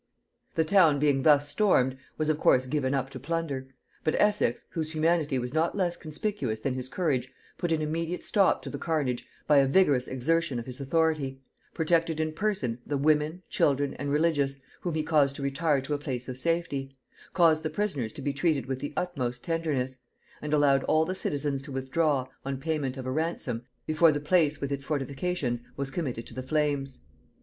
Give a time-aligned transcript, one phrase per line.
[0.55, 3.67] The town being thus stormed, was of course given up to plunder;
[4.03, 8.63] but Essex, whose humanity was not less conspicuous than his courage, put an immediate stop
[8.63, 11.39] to the carnage by a vigorous exertion of his authority;
[11.75, 15.99] protected in person the women, children, and religious, whom he caused to retire to a
[15.99, 16.97] place of safety;
[17.35, 19.99] caused the prisoners to be treated with the utmost tenderness;
[20.41, 24.59] and allowed all the citizens to withdraw, on payment of a ransom, before the place
[24.59, 27.01] with its fortifications was committed to the flames.